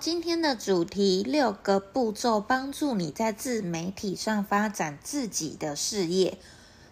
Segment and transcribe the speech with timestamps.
[0.00, 6.38] 今天的主题六个步骤帮助你在自媒体上发展自己的事业。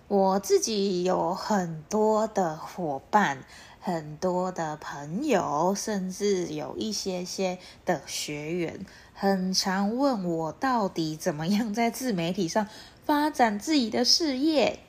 [0.08, 3.44] 我自己有很多的伙伴，
[3.80, 12.66] 很多的朋友，甚至有一些些的学员，很常问我到底怎么样在自媒体上
[13.04, 14.80] 发展自己的事业。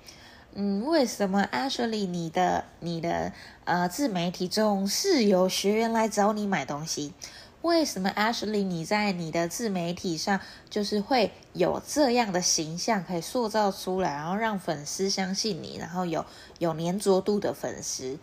[0.55, 3.31] 嗯，为什么 Ashley 你的你的
[3.66, 7.13] 呃自媒体总是有学员来找你买东西？
[7.67, 16.25] 为什么 Ashley 你在你的自媒体上就是会有这样的形象可以塑造出来，然后让粉丝相信你，然后有
[16.59, 18.17] 有粘着度的粉丝？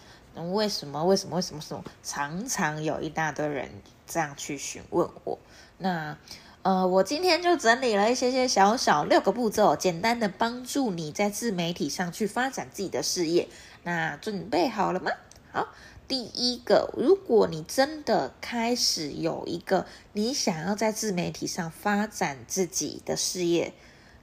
[0.50, 1.04] 为什么？
[1.04, 1.36] 为什么？
[1.36, 1.60] 为什么？
[1.60, 1.84] 什么？
[2.02, 3.68] 常常有一大堆人
[4.06, 5.38] 这样去询问我。
[5.76, 6.16] 那
[6.62, 13.50] 呃，我今天就整理了一些些小小六个步骤，简单的帮助你在自媒体上去发展自己的事业。
[13.82, 15.12] 那准备好了吗？
[15.52, 15.68] 好。
[16.06, 23.72] 第一个，如果你真的开始有一个你想要在自媒体上发展自己的事业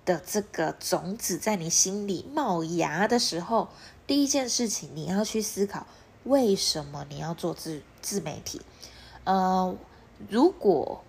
[0.06, 3.70] 的这个种子在你心里冒芽的时候，
[4.06, 5.88] 第一件事情你要去思考，
[6.24, 8.62] 为什么你要做自自媒体？
[9.24, 9.76] 呃，
[10.30, 11.04] 如果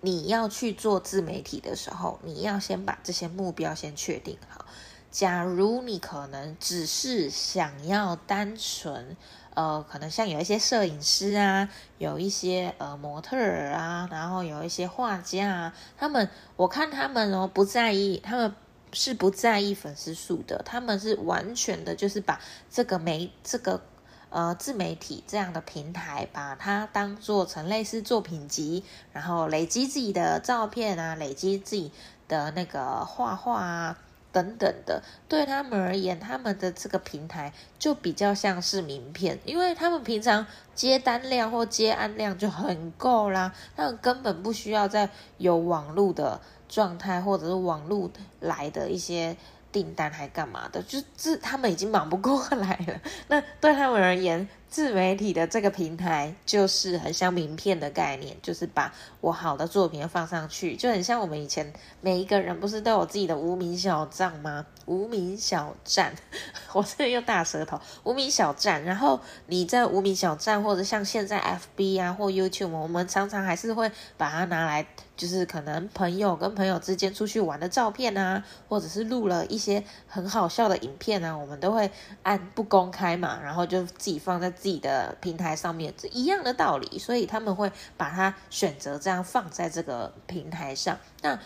[0.00, 4.64] 你要去做自媒体的时候，你要先把这些目标先确定好。
[5.12, 9.16] 假如你可能只是想要单纯。
[9.54, 11.68] 呃，可能像有一些摄影师啊，
[11.98, 18.54] 有一些呃模特儿啊，然后有一些画家啊，他们我看他们哦不在意，他们
[18.94, 22.40] 是不在意粉丝数的，他们是完全的，就是把
[22.70, 23.82] 这个媒这个
[24.30, 31.92] 呃自媒体这样的平台，把它当做成类似作品集，然后累积自己的照片啊，累积自己
[32.26, 33.98] 的那个画画啊。
[34.32, 48.10] 等等的，对他们而言，他们的这个平台就比较像是名片，因为他们平常接单量或接案量就很够啦，他们根本不需要再有网络的状态，或者是网络
[48.40, 49.36] 来的一些
[49.70, 53.00] 订单还干嘛的，就是他们已经忙不过来了。
[53.28, 58.90] 那对他们而言，自媒体的这个平台就是很像名片的概念，就是把
[59.20, 64.64] 我好的作品放上去，就很像我们以前每一个人不是都有自己的无名小站吗？
[64.86, 66.14] 无名小站，
[66.72, 68.82] 我这用大舌头，无名小站。
[68.82, 71.38] 然后你在无名小站，或者像现在
[71.76, 74.86] FB 啊或 YouTube，我们常常还是会把它拿来，
[75.16, 81.90] 就是可能朋友跟朋友之间出去玩的照片啊，或者是录了一些很好笑的影片啊，我们都会
[82.22, 84.52] 按不公开嘛，然后就自己放在。
[84.62, 90.96] 自己的平台上面，一样的道理，所以他们会把它选择这样放在这个平台上。
[91.22, 91.36] 那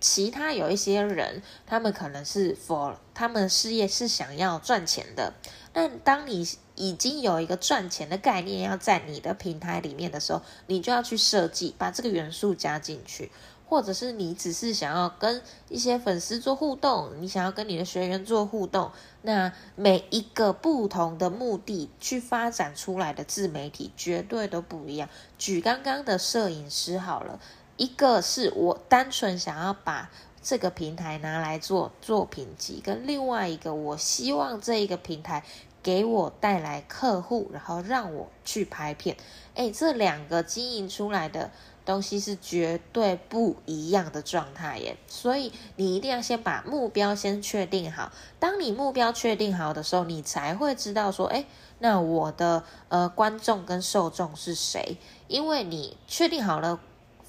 [0.00, 5.34] 其他有一些人，他们可能是 for 他们事业是想要赚钱的。
[5.74, 13.30] 那当你已经有一个赚钱的概念要在你的平台里面的时候，你就要去设计，把这个元素加进去。
[13.70, 25.06] 或者是你只是想要跟一些粉丝做互动，你想要跟你的学员做互动，那每一个不同的目的去发展出来的自媒体绝对都不一样。
[25.36, 27.38] 举刚刚的摄影师好了，
[27.78, 30.10] 一个是我单纯想要把
[30.42, 35.42] 这个平台拿来做作品集，跟另外一个我希望这一个平台
[35.82, 39.16] 给我带来客户，然后让我去拍片。
[39.54, 41.50] 诶，这两个经营出来的。
[41.88, 48.12] 东西是绝对不一样的状态耶，所以你一定要先把目标先确定好。
[48.38, 51.46] 当你目标确定好的时候，你才会知道说，哎，
[51.78, 54.98] 那我的呃观众跟受众是谁？
[55.28, 56.78] 因为你确定好了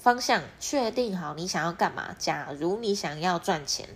[0.02, 2.16] 方向，确定好你想要干嘛。
[2.18, 3.86] 假如你想要赚钱，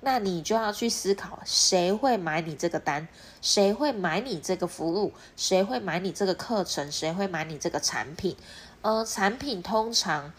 [0.00, 3.06] 那你就要去思考谁会买你这个单，
[3.42, 8.34] 谁会买你这个服务，谁会买你这个课程，谁会买你这个产品。
[8.80, 10.32] 呃，产品通常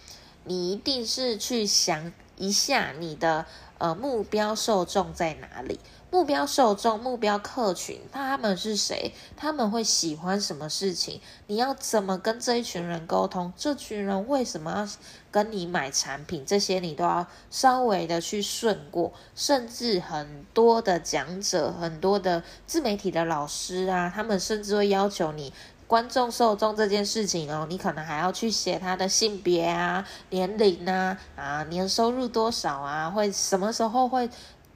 [0.46, 3.46] 你一定是去想一下你的
[3.78, 5.80] 呃目标受众在哪里，
[6.12, 14.88] 目标受众、目标客群他们是谁，他们会喜欢什么事情，你要怎么跟这一群人沟通，这群人为什么要
[15.32, 25.54] 跟你买产品，这些你都要稍微的去顺过，甚至很多的讲者、很多的自媒体的老师啊，他们甚至会要求你。
[25.88, 34.30] 观众受众这件事情哦，你可能还要去写他的性别啊、年龄啊、啊年收入多少啊，会什么时候会。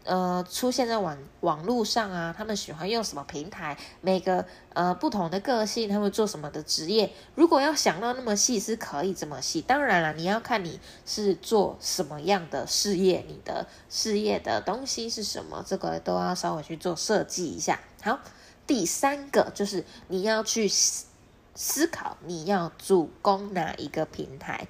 [0.06, 3.76] 呃，出现在网网络上啊，他们喜欢用什么平台？
[4.02, 7.12] 每个呃不同的个性，他们做什么的职业？
[7.34, 9.62] 如果要想到那么细，是可以这么细。
[9.62, 17.80] 当然了，你要看你是做什么样的事业，你的事业的东西是什么，这个都要稍微去做设计一下。
[18.04, 18.20] 好，
[18.68, 24.68] 第三个就是你要去思考，你要主攻哪一个平台？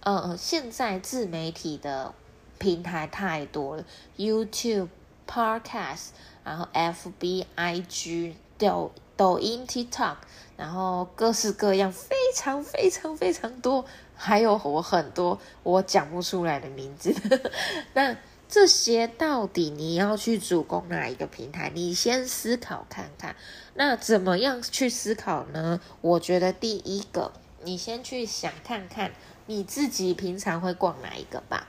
[0.00, 2.14] 呃，现在自媒体的。
[2.58, 3.84] 平台太多了
[4.16, 4.88] ，YouTube、
[5.28, 6.08] Podcast，
[6.44, 10.16] 然后 FB、IG、抖抖音、TikTok，
[10.56, 13.84] 然后各式各样，非常非常非常多，
[14.16, 17.14] 还有我很多我讲不出来的名字。
[17.94, 18.16] 那
[18.48, 21.70] 这些到底你要去主攻哪一个平台？
[21.74, 23.34] 你先思考看看。
[23.74, 25.80] 那怎么样去思考呢？
[26.00, 27.32] 我觉得第一个，
[27.64, 29.10] 你先去想看看
[29.46, 31.68] 你自己平常会逛哪一个吧。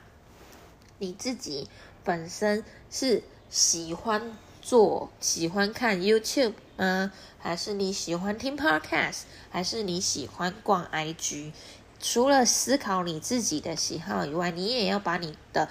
[0.97, 1.67] 你自己
[2.03, 4.31] 本身是喜欢
[4.61, 7.11] 做、喜欢看 YouTube 吗？
[7.37, 9.23] 还是你喜欢听 Podcast？
[9.49, 11.51] 还是你喜欢逛 IG？
[11.99, 15.69] 除了思考你自己的喜好以外，你也要把你的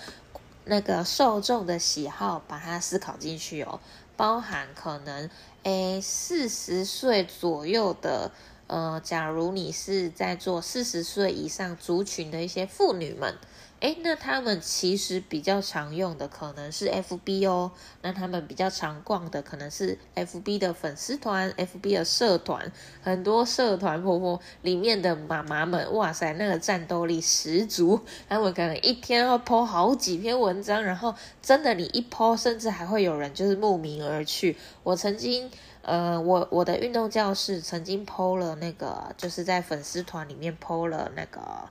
[0.65, 3.81] 那个受众的喜好把它思考进去哦，
[4.17, 5.31] 包含可能
[5.63, 8.31] 诶四十岁左右的。
[8.67, 13.37] 呃，假如你是在做四十岁以上族群的一些妇女们，
[13.85, 17.71] 诶，那他们其实比较常用的可能是 FB 哦，
[18.01, 22.73] 那他们比较常逛的可能是 FB 的粉丝团、FB 的社团，
[23.03, 34.57] 很多社团婆婆里面的妈妈们，哇塞，那个战斗力十足，他们可能一天要 po 好几篇文章，然后真的你一 po，甚至还会有人就是慕名而去。
[34.83, 35.51] 我曾经。
[35.87, 41.69] 呃，我我的运动教室曾经 PO 了那个，就是在粉丝团里面 PO 了那个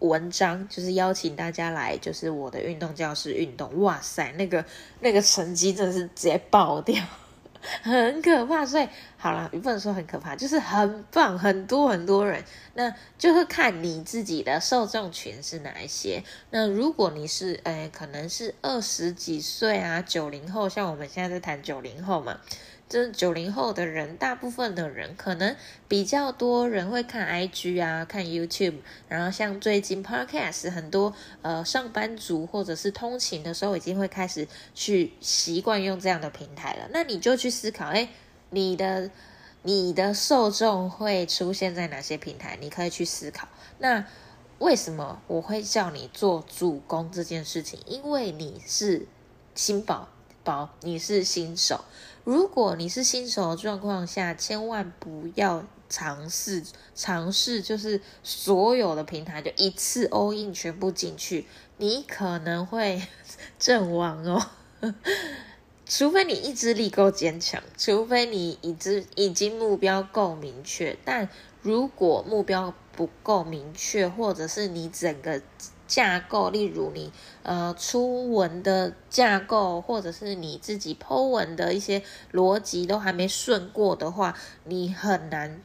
[0.00, 3.80] 文章，就是邀请大家来，就是我的运动教室运动。
[3.80, 4.64] 哇塞，那个
[5.00, 7.02] 那个成绩真的是直接爆掉，
[7.82, 8.64] 很可怕。
[8.66, 12.44] 所以好了，不能说很可怕，就是很棒，很多很多人。
[12.74, 16.22] 那就是看你自己的受众群是哪一些。
[16.50, 22.38] 那如果你是，呃，可能是二十几岁啊，九零后，像我们现在在谈九零后嘛。
[22.88, 25.56] 这九零后的人，大部分的人可能
[25.88, 28.76] 比较多人会看 IG 啊，看 YouTube，
[29.08, 31.12] 然后像最近 Podcast 很多
[31.42, 36.88] 呃上班族或者是通勤的时候，已经会开始去习惯用这样的平台了。
[36.92, 38.08] 那你就去思考，哎，
[38.50, 39.10] 你的
[39.62, 42.56] 你的受众会出现在哪些平台？
[42.60, 43.48] 你可以去思考。
[43.78, 44.06] 那
[44.60, 47.80] 为什么我会叫你做主攻这件事情？
[47.84, 49.08] 因为你是
[49.56, 50.08] 新宝
[50.46, 51.84] 宝，你是新手。
[52.22, 56.62] 如果你是新手的状况下，千万不要尝试
[56.94, 61.48] 尝试，就是所有的平台就一次 all in 全部进去，
[61.78, 63.02] 你可能会
[63.58, 64.46] 阵亡哦。
[65.84, 71.28] 除非你意志力够坚强，除非你已知已经目标够明确，但
[71.60, 75.42] 如果目标不够明确，或者是你整个。
[75.86, 77.12] 架构，例如你
[77.42, 82.02] 呃初文的架构，或者是你自己剖文的一些
[82.32, 85.60] 逻辑都还没顺过的话，你很难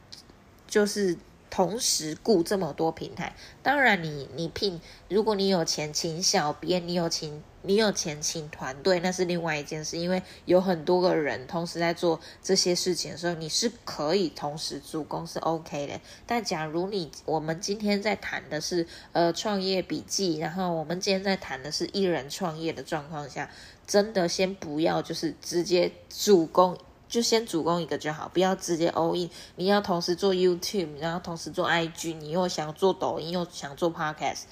[0.66, 1.16] 就是
[1.52, 3.36] 同时顾这么多平台。
[3.62, 4.80] 当然，你你聘，
[5.10, 7.42] 如果你有钱请小编，你有请。
[7.64, 16.00] 你有钱请团队，那是另外一件事，因为有很多个人同时在做这些事情的时候，你是可以同时主攻是 OK 的。
[16.26, 23.48] 但假如你我们今天在谈的是呃创业笔记，然后我们今天在谈的是一人创业的状况下，
[23.86, 26.76] 真的先不要就是直接主攻，
[27.12, 29.28] 就先主攻一个就好，不要直接 all in。
[29.56, 34.44] 你要同时做 YouTube，然后同时做 IG，你又想做抖音，又想做 Podcast。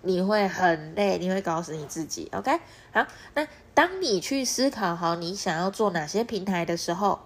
[0.00, 2.30] 你会很累，你会搞死你自己。
[2.32, 2.58] OK，
[2.90, 7.20] 好，那当你去思考好你想要做哪些平台的时候，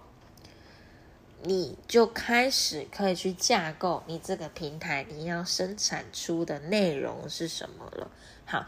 [1.45, 8.11] 你就开始可以去架构你这个平台你要生产出的内容是什么了。
[8.45, 8.67] 好，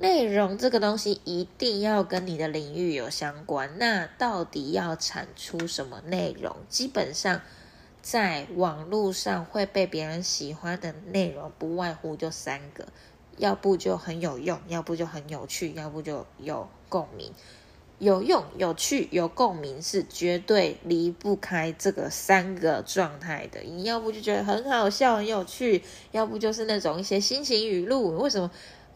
[0.00, 3.78] 内容这个东西一定要跟你的领域有相关。
[3.78, 6.54] 那到底要产出什么内容？
[6.68, 7.40] 基本上
[8.00, 12.86] 在网络上会被别人喜欢的内容，不外乎就三个。
[13.38, 17.32] 要不就很有用，要不就很有趣，要不就有共鸣。
[17.98, 23.60] 有用、有趣、有共鸣是绝对离不开这个三个状态的。
[23.62, 28.16] 你要不就觉得很好笑、很有趣，要不就是那种一些心情语录。
[28.18, 28.48] 为什么？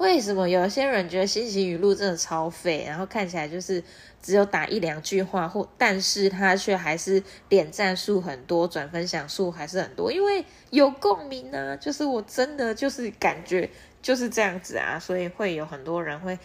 [0.03, 3.81] 为什么有些人觉得心情语录真的超废，然后看起来就是
[4.21, 13.71] 只有打一两句话，或但是他却还是点赞数很多，转分享数还是很多，因为有共鸣啊，就是我真的就是感觉
[14.03, 16.37] 就是这样子啊，所以会有很多人会。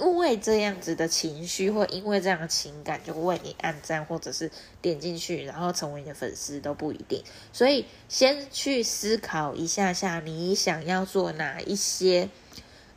[0.00, 7.22] 因为这样子的情绪，或因为这样的情感，就为你按赞，或者是点进去，然后成为你的粉丝都不一定。
[7.52, 12.30] 所以先去思考一下下，你想要做哪一些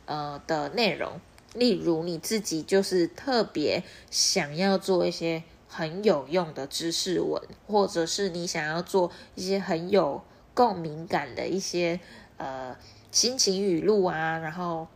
[0.06, 1.20] 呃的内容。
[1.54, 12.00] 例如你自己就是特别想要做一些很有用的知识文，或者是你想要做一些很有共鸣感的一些
[12.38, 12.76] 呃
[13.12, 14.88] 心情语录啊，然后。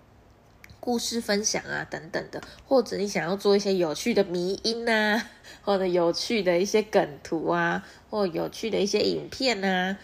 [0.83, 5.29] 故事分享啊，等等的，或者你想要做一些有趣的迷音啊，
[5.63, 9.99] 或者有趣的一些梗图啊，或有趣的一些影片啊，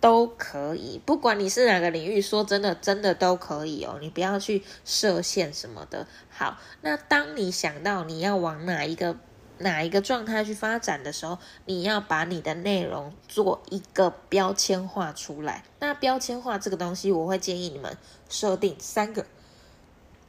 [0.00, 1.00] 都可以。
[1.04, 3.98] 不管你是哪个领域，说真的，真的都可以哦。
[4.00, 6.06] 你不要去设限什么的。
[6.30, 9.16] 好，那当你想到你要往哪一个
[9.58, 15.64] 哪一个状态去发展的时候，你要把你的内容做一个标签化出来。
[15.78, 17.96] 那标签化这个东西，我会建议你们
[18.28, 19.26] 设定三个。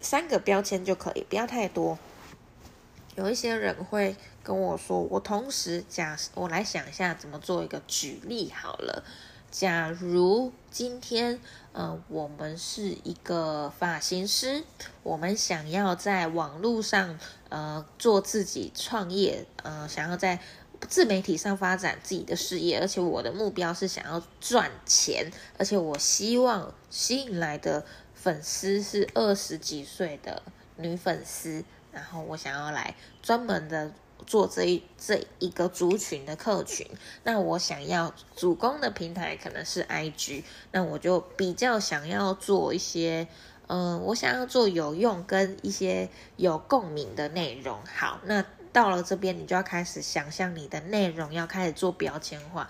[0.01, 1.97] 三个标签就可以，不要太多。
[3.15, 9.03] 有一些人会跟我说，我同时假，我来想一下怎么做一个举例好了。
[9.51, 11.39] 假如今天，
[11.73, 14.63] 呃，我们是一个发型师，
[15.03, 20.39] 我们想要在网络上，呃，做自己创业，呃，想要在
[20.87, 27.85] 自媒体上发展自己的事业，而且我的目标是想要赚钱，而且我希望吸引来的。
[28.13, 30.43] 粉丝是二十几岁的
[30.75, 32.93] 女粉丝，然后我想要来
[33.23, 33.91] 专门的
[34.25, 36.87] 做这一这一个族群的客群。
[37.23, 43.27] 那我想要主攻的平台可能是 IG，那我就比较想要做一些，
[43.67, 47.79] 嗯，我想要做有用跟一些有共鸣的内容。
[47.85, 52.69] 好，那到了这边，你就要开始想象你的内容要开始做标签化，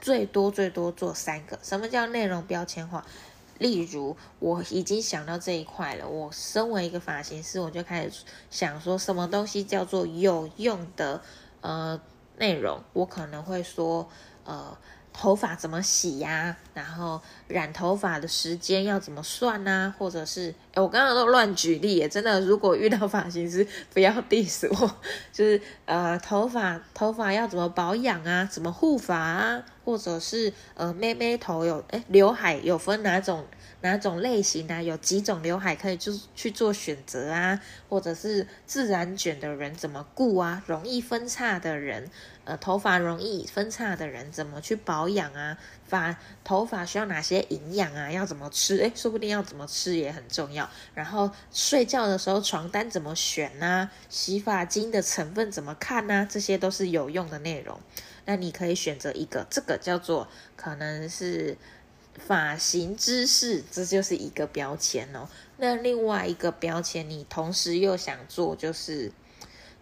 [0.00, 1.58] 最多最多做三个。
[1.62, 3.06] 什么叫内容标签化？
[3.58, 6.08] 例如，我已经想到这一块了。
[6.08, 11.22] 我身为一个发型师，我就开始想说，什么东西叫做有用的
[11.60, 12.00] 呃
[12.38, 12.82] 内容？
[12.92, 14.08] 我可能会说，
[14.44, 14.76] 呃。
[15.18, 16.54] 头发怎么洗呀？
[16.74, 19.94] 然后染头发的时间要怎么算呢？
[19.98, 24.96] 或者是，哎，我刚刚都乱举例，真的，如果遇到发型师，不要 diss 我，
[25.32, 28.44] 就是呃，头发头发要怎么保养啊？
[28.44, 29.62] 怎么护发啊？
[29.84, 33.46] 或者是呃，妹妹头有，哎，刘海有分哪种？
[33.82, 34.82] 哪种类型啊？
[34.82, 37.60] 有几种刘海可以就去做选择啊？
[37.88, 40.62] 或者是自然卷的人怎么顾啊？
[40.66, 42.10] 容易分叉的人，
[42.46, 45.58] 呃，头发容易分叉的人怎么去保养啊？
[45.84, 48.10] 发头发需要哪些营养啊？
[48.10, 48.78] 要怎么吃？
[48.78, 50.70] 诶，说不定要怎么吃也很重要。
[50.94, 53.90] 然后睡觉的时候床单怎么选呢？
[54.08, 56.26] 洗发精的成分怎么看呢？
[56.30, 57.78] 这些都是有用的内容。
[58.24, 60.26] 那你可以选择一个，这个叫做
[60.56, 61.58] 可能是。
[62.18, 65.28] 发型知识，这就是一个标签哦。
[65.58, 69.12] 那另外一个标签，你同时又想做，就是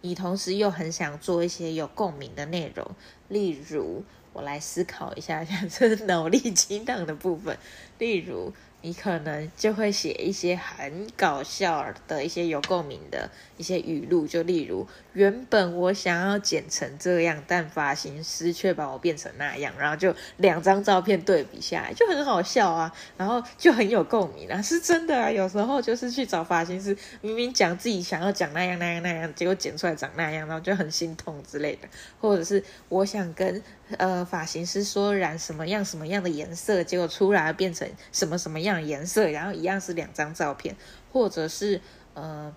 [0.05, 2.85] 你同时又很想做一些有共鸣的内容。
[3.29, 7.57] 例如，我来思考一下， 这是脑力激荡的部分。
[7.97, 8.53] 例如。
[8.85, 13.27] 你可能就会写一些很搞笑的一些有共鸣的
[13.57, 25.31] 一些语录，就例如原本我想要剪成这样，但发型师却把我变成那样，然后就两张照片对比下来就很好笑啊，然后就很有共鸣啊，是真的啊。
[25.31, 31.87] 有时候就是去找发型师，明明讲自己想要讲那样那样那样，结果剪出来长那样，然后就很心痛之类的，
[32.21, 33.63] 或者是我想跟。
[33.99, 40.75] 呃，发型师说染什么样什么样的颜色，结果出来变成什么什么样颜色，然后一样是两张照片，
[41.13, 41.79] 或者是
[42.15, 42.51] 呃，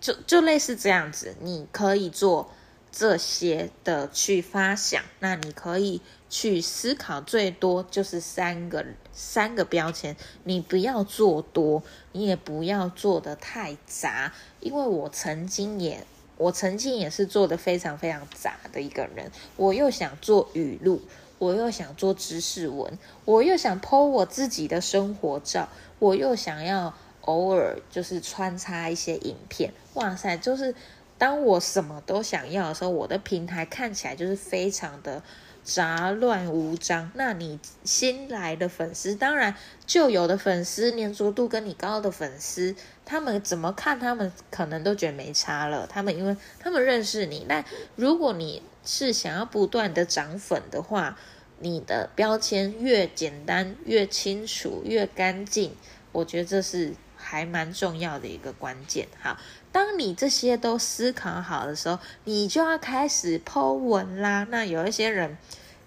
[0.00, 2.52] 就就类似这样子，你可以做
[2.92, 16.06] 这些的去发想，那你可以去思考，最多就是三个三个标签，你不要做多，你也不要做的太杂，因为我曾经也。
[16.38, 21.02] 我曾经也是做的非常非常杂的一个人，我又想做语录，
[21.38, 25.68] 我又想做知识文，我又想 po 我自己的生活照，
[25.98, 29.72] 我又想要偶尔就是穿插一些影片。
[29.94, 30.74] 哇塞，就是
[31.18, 35.22] 当我什么都想要的时候，我的平台看起来就是非常的。
[35.64, 44.00] 杂乱无章，那你新来的粉丝，当然旧有的粉丝粘着度跟你高的粉丝，他们怎么看？
[44.00, 45.86] 他们可能都觉得没差了。
[45.86, 47.44] 他们因为他们认识你。
[47.46, 47.62] 那
[47.96, 51.18] 如果你是想要不断的涨粉的话，
[51.58, 55.76] 你的标签越简单、越清楚、越干净，
[56.12, 59.06] 我觉得这是还蛮重要的一个关键。
[59.20, 59.36] 好，
[59.70, 64.46] 当你这些都思考好的时候，你就要开始剖文啦。
[64.50, 65.36] 那有一些人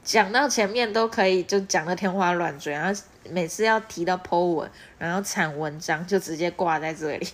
[0.04, 7.28] 讲到前面都可以就讲的天花乱坠，然后每次要提到剖文，然后产文章就直接挂在这里，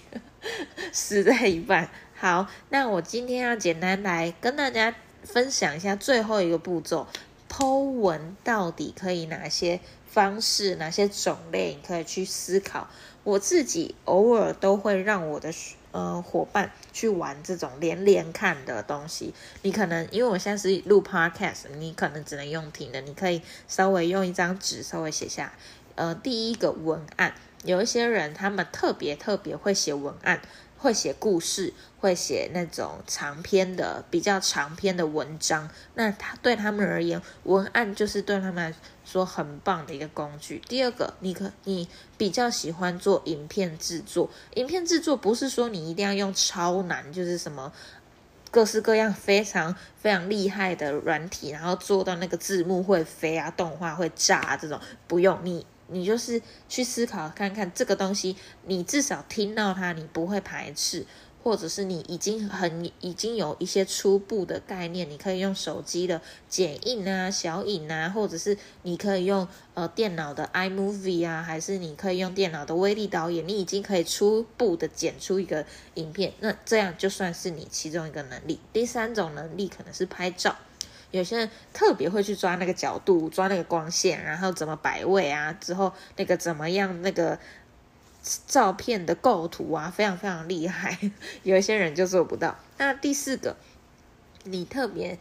[0.92, 1.90] 死在一半。
[2.16, 7.08] 好，那我今天要简单来跟大家分享一下最后一个步骤，
[7.50, 12.88] 剖文到底可以哪些方式、哪些种类，你可以去思考。
[13.24, 15.52] 我自己偶尔都会让我的
[15.92, 19.34] 呃伙伴去玩这种连连看的东西。
[19.62, 25.54] 你可能因为我现在是录 podcast，你可能只能用听的，你可以稍微用一张纸稍微写下。
[25.96, 30.42] 呃，第一个文案，有一些人他们特别特别会写文案。
[30.80, 35.70] 会写故事，会写那种长篇的、比较长篇的文章。
[35.96, 38.74] 那他对他们而言，文案就是对他们来
[39.04, 40.62] 说很棒的一个工具。
[40.68, 41.88] 第二个，你可你
[42.18, 44.30] 比较喜欢做影片制作。
[44.56, 47.72] 影片制作不是说你一定要用超难，就是什么
[48.52, 55.66] 各式各样非常非常厉害的软体，然后做到那个字幕会飞啊，动画会炸这种，不用你。
[55.90, 58.36] 你就是去思考看看这个东西，
[58.66, 61.06] 你至少听到它，你不会排斥，
[61.44, 78.60] 或者是你已经很已经有一些初步的概念，你可以用手机的剪映啊、小影啊，或者是你可以用呃电脑的 iMovie 啊，还是你可以用电脑的威力导演，你已经可以初步的剪出一个影片，那这样就算是你其中一个能力。
[78.74, 80.56] 第三种能力可能是拍照。
[81.12, 85.54] 有些人特别会去抓那个角度，抓那个光线，然后怎么摆位啊？
[85.54, 87.02] 之后那个怎么样？
[87.02, 87.40] 那个
[88.48, 90.98] 照片的构图啊，非常非常厉害。
[91.44, 92.58] 有一些人就做不到。
[92.78, 93.56] 那第四个，
[94.44, 95.18] 你特别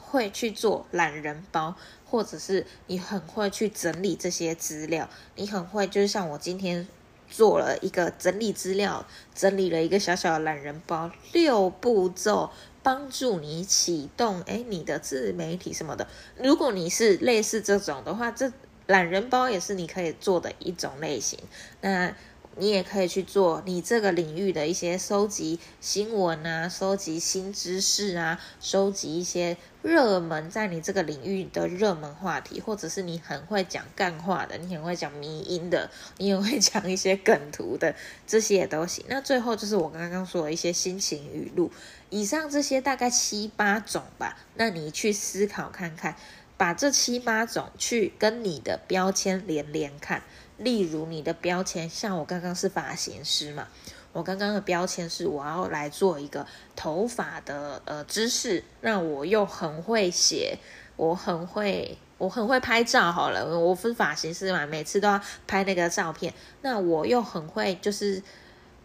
[0.00, 6.86] 会去做懒人包，或者是你很会去整理这些资料，你很会，就是像我今天
[7.30, 12.50] 做了一个整理资料，整理了一个小小的懒人包，六步骤。
[12.84, 16.04] 帮助你启动哎，你的自媒体什么的。
[16.36, 18.50] 如果你是类似这种的话，这
[18.88, 21.38] 懒人包也是你可以做的一种类型。
[21.80, 22.12] 那
[22.56, 37.94] 你也可以去做你这个领域的一些收集新闻啊，收集新知识啊，收集一些热门在你这个领域的热门话题，或者是你很会讲干话的，你很会讲迷音的，你也会讲一些梗图的，
[38.26, 39.04] 这些也都行。
[39.08, 41.70] 那最后就是我刚刚说的一些心情语录。
[42.10, 46.14] 以上这些大概七八种吧，那你去思考看看，
[46.58, 50.22] 把这七八种去跟你的标签连连看。
[50.62, 53.66] 例如你的标签，像我刚刚是发型师嘛，
[54.12, 60.58] 我刚刚的标签是我要来做一个头发的呃知识，那我又很会写，
[60.96, 68.22] 我很会我很会拍照好了，我是发型师嘛，每次都要拍那个照片，那我又很会就是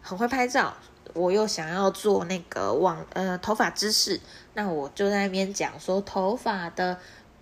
[0.02, 0.74] 很会拍照。
[1.14, 4.20] 我又想要做那个网呃头发知识，
[4.52, 6.98] 那我就在那边讲说头发的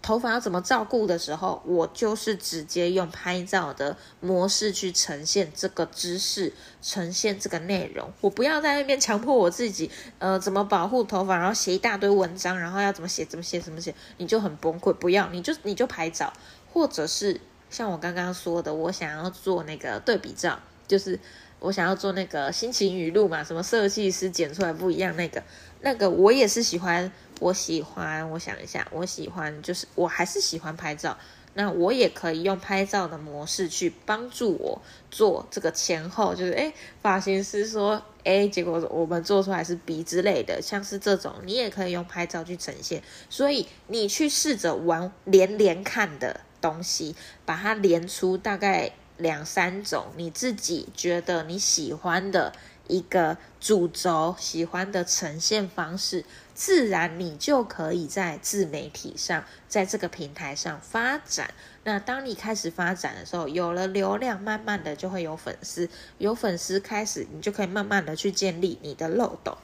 [0.07, 8.09] 头发要怎么照顾的时候，我就是直接用拍照的模式去呈现这个知识，呈现这个内容。
[8.21, 9.91] 我不要在那边强迫我自己，
[10.21, 14.93] 呃，怎么保护头发，然后写一大堆文章，然后要怎么写怎么写怎么写，你就很崩溃。
[14.93, 16.33] 不要，你就你就拍照，
[16.73, 21.19] 或者是像我刚刚说的，我想要做那个对比照，就是。
[21.59, 25.43] 我想要做那个心情语录嘛，什么设计师剪出来不一样那个，
[25.87, 31.17] 那个我也是喜欢，我喜欢，我想一下，我喜欢就是我还是喜欢拍照，
[31.55, 48.91] 那我也可以用拍照的模式去帮助我做这个前后，就是诶发型师说 A，结果我们做出来是 B 之类的，像是这种你也可以用拍照去呈现，所以你去试着玩连连看的东西，把它连出大概。
[49.19, 52.53] 两三种你自己觉得你喜欢的
[52.89, 61.53] 一个主轴，喜欢的呈现方式，自然你就可以在自媒体上，在这个平台上发展。
[61.85, 69.59] 那当你开始发展的时候，有了流量，慢慢的就会有粉丝，有粉丝开始，你就可以慢慢的去建立你的漏斗，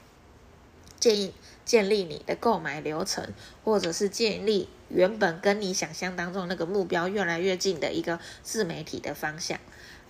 [1.00, 3.28] 建议建立你的购买流程，
[3.64, 4.68] 或者是建立。
[4.94, 9.58] 原本跟你想象当中那个目标越来越近的一个自媒体的方向。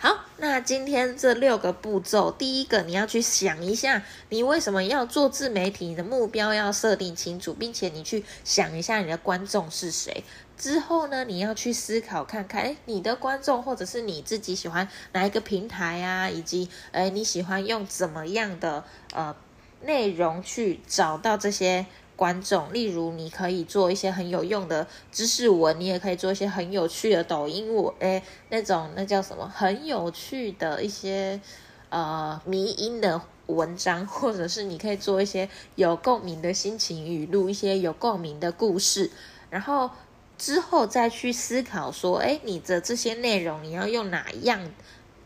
[0.03, 5.87] 好，那今天这六个步骤，第一个你要去想一下，你为什么要做自媒体？
[5.87, 10.25] 你的目标要设定清楚，并且你去想一下你的观众是谁。
[10.59, 18.83] 之后呢，你要去思考看看，诶，你的观众或者是你自己喜欢哪一个平台啊，以及诶，你喜欢用怎么样的
[19.15, 19.37] 呃
[19.83, 21.87] 内容去找到这些。
[22.23, 29.51] 观众，例如你可以做一些很有用的知识文，你也可以做一些很有趣的抖音文，诶，那种那叫什么？
[29.53, 31.41] 很有趣的一些
[31.89, 39.11] 呃迷音的文章，或者是你可以做一些有共鸣的心情语录，一些有共鸣的故事，
[39.51, 39.91] 然后
[40.39, 44.71] 之后再去思考说，哎，你的这些内容你要用哪一样？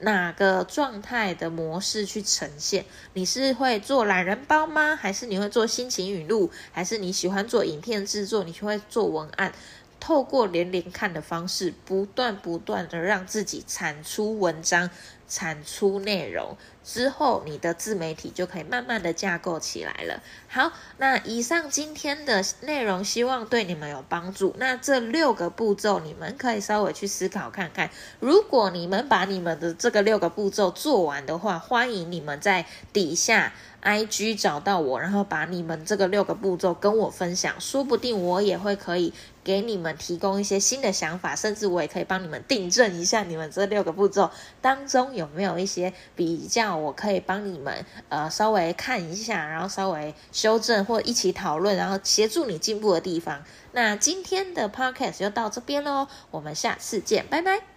[0.01, 2.85] 哪个状态的模式去呈现？
[3.15, 4.95] 你是会做懒人包吗？
[4.95, 6.51] 还是你会做心情语录？
[6.73, 8.45] 还是你喜欢做影片制作？
[8.45, 9.53] 你会做文案？
[9.99, 14.91] 透过连连看的方式，不断不断的让自己产出文章。
[15.29, 20.22] 产出内容之后，你的自媒体就可以慢慢的架构起来了。
[20.46, 24.55] 好，那以上今天的内容，希望对你们有帮助。
[24.57, 27.90] 那这六个步骤，你们可以稍微去思考看看。
[28.20, 33.53] 如果你们把你们的这个六个步骤做完的话，欢迎你们在底下。
[33.81, 39.12] I G 找到我，然后把你们这个六个步骤跟我分享，说不定我也会可以
[39.47, 44.29] 给你们提供一些新的想法，甚至我也可以帮你们订正一下你们这六个步骤
[44.61, 53.45] 当中有没有一些比较，我可以帮你们呃稍微看一下，然后稍微修正或一起讨论，然后协助你进步的地方。
[53.71, 57.76] 那今天的 Podcast 就到这边喽，我们下次见，拜拜。